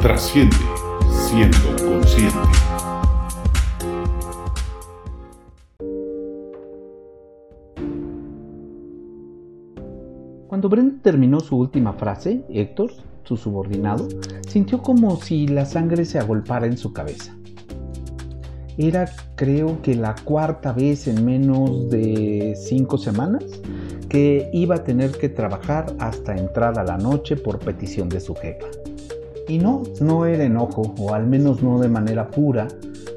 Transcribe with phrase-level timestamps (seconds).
[0.00, 0.56] Trasciende
[1.10, 2.36] siendo consciente.
[10.46, 12.92] Cuando Brent terminó su última frase, Héctor,
[13.24, 14.06] su subordinado,
[14.46, 17.36] sintió como si la sangre se agolpara en su cabeza.
[18.78, 23.44] Era creo que la cuarta vez en menos de cinco semanas
[24.08, 28.34] que iba a tener que trabajar hasta entrar a la noche por petición de su
[28.34, 28.66] jefa.
[29.48, 32.68] Y no, no era enojo, o al menos no de manera pura,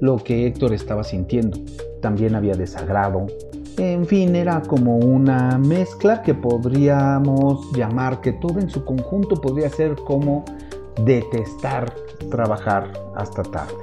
[0.00, 1.58] lo que Héctor estaba sintiendo.
[2.00, 3.26] También había desagrado.
[3.78, 9.70] En fin, era como una mezcla que podríamos llamar que todo en su conjunto podría
[9.70, 10.44] ser como
[11.04, 11.94] detestar
[12.30, 13.74] trabajar hasta tarde.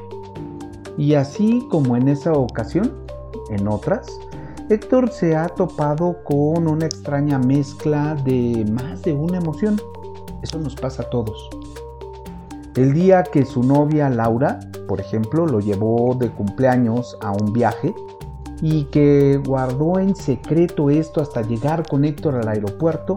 [0.98, 2.94] Y así como en esa ocasión,
[3.50, 4.08] en otras,
[4.70, 9.80] Héctor se ha topado con una extraña mezcla de más de una emoción.
[10.42, 11.50] Eso nos pasa a todos.
[12.78, 17.96] El día que su novia Laura, por ejemplo, lo llevó de cumpleaños a un viaje
[18.62, 23.16] y que guardó en secreto esto hasta llegar con Héctor al aeropuerto,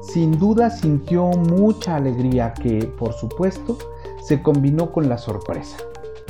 [0.00, 3.76] sin duda sintió mucha alegría que, por supuesto,
[4.22, 5.76] se combinó con la sorpresa.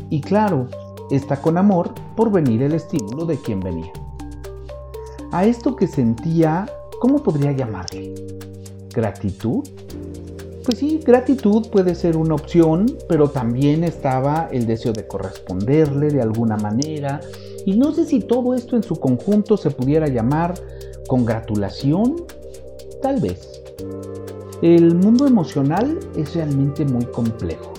[0.09, 0.67] Y claro,
[1.11, 3.93] está con amor por venir el estímulo de quien venía.
[5.33, 6.65] A esto que sentía,
[6.99, 8.15] ¿cómo podría llamarle?
[8.89, 9.69] ¿Gratitud?
[10.65, 16.23] Pues sí, gratitud puede ser una opción, pero también estaba el deseo de corresponderle de
[16.23, 17.21] alguna manera.
[17.67, 20.55] Y no sé si todo esto en su conjunto se pudiera llamar
[21.07, 22.17] congratulación.
[23.03, 23.63] Tal vez.
[24.63, 27.75] El mundo emocional es realmente muy complejo.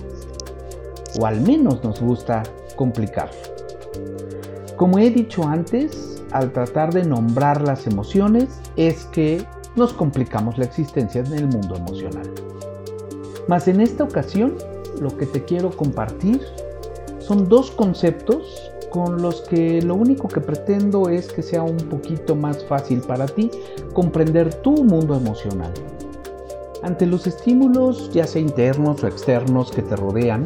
[1.18, 2.44] O al menos nos gusta
[2.76, 3.34] complicarlo.
[4.76, 10.66] Como he dicho antes, al tratar de nombrar las emociones es que nos complicamos la
[10.66, 12.30] existencia en el mundo emocional.
[13.48, 14.54] Mas en esta ocasión
[15.00, 16.40] lo que te quiero compartir
[17.18, 22.34] son dos conceptos con los que lo único que pretendo es que sea un poquito
[22.34, 23.50] más fácil para ti
[23.92, 25.72] comprender tu mundo emocional.
[26.82, 30.44] Ante los estímulos, ya sea internos o externos, que te rodean,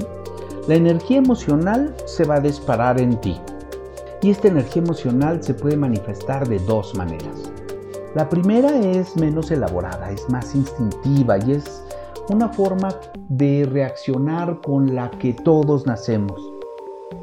[0.69, 3.39] la energía emocional se va a disparar en ti.
[4.23, 7.53] Y esta energía emocional se puede manifestar de dos maneras.
[8.15, 11.83] La primera es menos elaborada, es más instintiva y es
[12.31, 12.89] una forma
[13.29, 16.41] de reaccionar con la que todos nacemos.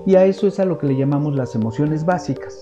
[0.05, 2.59] Y a eso es a lo que le llamamos las emociones básicas.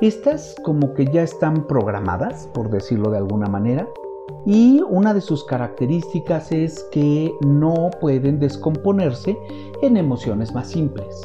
[0.00, 3.88] Estas como que ya están programadas, por decirlo de alguna manera,
[4.44, 9.38] y una de sus características es que no pueden descomponerse
[9.80, 11.22] en emociones más simples.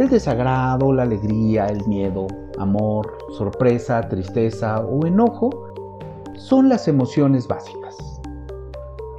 [0.00, 2.26] El desagrado, la alegría, el miedo,
[2.58, 5.50] amor, sorpresa, tristeza o enojo
[6.34, 8.17] son las emociones básicas.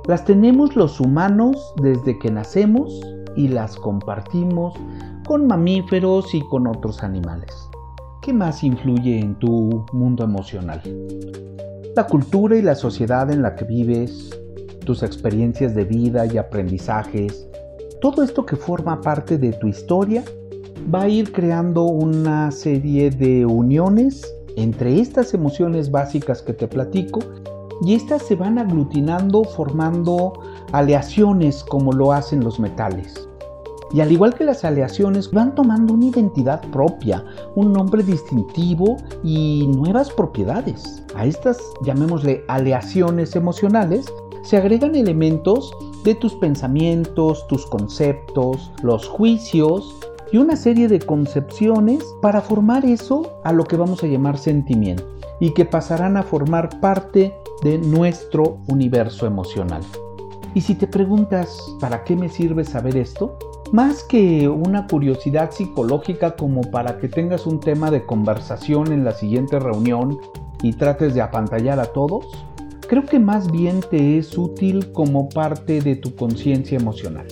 [0.09, 2.99] Las tenemos los humanos desde que nacemos
[3.35, 4.73] y las compartimos
[5.27, 7.69] con mamíferos y con otros animales.
[8.23, 10.81] ¿Qué más influye en tu mundo emocional?
[11.95, 14.31] la cultura y la sociedad en la que vives,
[14.83, 17.47] tus experiencias de vida y aprendizajes,
[18.01, 20.23] todo esto que forma parte de tu historia
[20.91, 27.19] va a ir creando una serie de uniones entre estas emociones básicas que te platico
[27.81, 30.33] y estas se van aglutinando formando
[30.71, 33.27] aleaciones como lo hacen los metales.
[33.91, 37.25] Y al igual que las aleaciones, van tomando una identidad propia,
[37.55, 41.03] un nombre distintivo y nuevas propiedades.
[41.15, 44.05] A estas, llamémosle aleaciones emocionales,
[44.43, 45.71] se agregan elementos
[46.03, 49.95] de tus pensamientos, tus conceptos, los juicios
[50.31, 55.03] y una serie de concepciones para formar eso a lo que vamos a llamar sentimiento
[55.39, 59.81] y que pasarán a formar parte de nuestro universo emocional.
[60.53, 63.37] Y si te preguntas, ¿para qué me sirve saber esto?
[63.71, 69.11] Más que una curiosidad psicológica como para que tengas un tema de conversación en la
[69.11, 70.17] siguiente reunión
[70.63, 72.25] y trates de apantallar a todos,
[72.87, 77.27] creo que más bien te es útil como parte de tu conciencia emocional.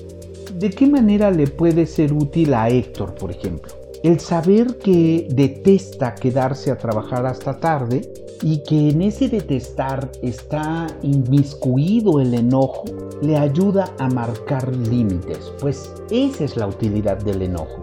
[0.53, 3.73] ¿De qué manera le puede ser útil a Héctor, por ejemplo?
[4.03, 8.01] El saber que detesta quedarse a trabajar hasta tarde
[8.41, 12.85] y que en ese detestar está inmiscuido el enojo,
[13.21, 17.81] le ayuda a marcar límites, pues esa es la utilidad del enojo.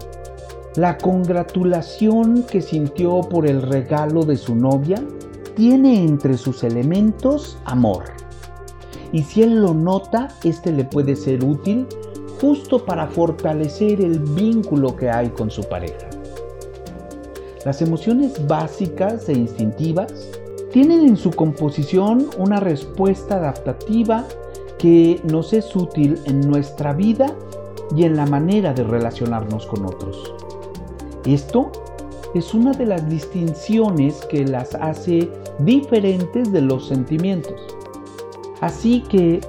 [0.75, 5.01] La congratulación que sintió por el regalo de su novia
[5.55, 8.03] tiene entre sus elementos amor.
[9.13, 11.87] Y si él lo nota, este le puede ser útil
[12.41, 16.09] justo para fortalecer el vínculo que hay con su pareja.
[17.63, 20.29] Las emociones básicas e instintivas
[20.75, 24.25] tienen en su composición una respuesta adaptativa
[24.77, 27.33] que nos es útil en nuestra vida
[27.95, 30.33] y en la manera de relacionarnos con otros.
[31.25, 31.71] Esto
[32.33, 37.55] es una de las distinciones que las hace diferentes de los sentimientos.
[38.59, 39.39] Así que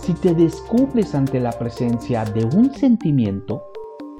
[0.00, 3.60] si te descubres ante la presencia de un sentimiento,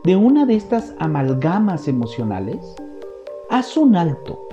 [0.03, 2.75] de una de estas amalgamas emocionales,
[3.51, 4.49] haz un alto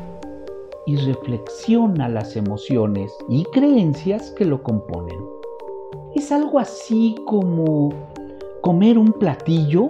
[0.85, 5.19] y reflexiona las emociones y creencias que lo componen.
[6.15, 7.89] Es algo así como
[8.61, 9.87] comer un platillo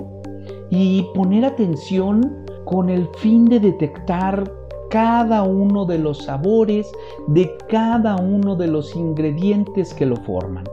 [0.70, 4.44] y poner atención con el fin de detectar
[4.90, 6.92] cada uno de los sabores
[7.28, 10.66] de cada uno de los ingredientes que lo forman.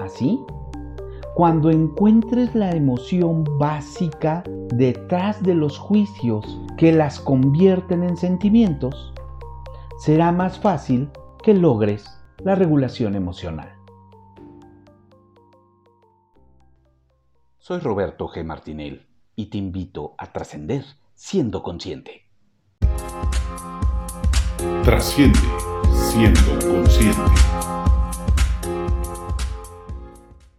[0.00, 0.40] Así,
[1.34, 4.42] cuando encuentres la emoción básica
[4.74, 9.12] detrás de los juicios que las convierten en sentimientos,
[10.04, 11.10] será más fácil
[11.44, 12.04] que logres
[12.38, 13.72] la regulación emocional.
[17.60, 18.42] Soy Roberto G.
[18.42, 19.06] Martinel
[19.36, 20.84] y te invito a trascender
[21.14, 22.28] siendo consciente.
[24.82, 25.38] Trasciende
[25.92, 27.61] siendo consciente.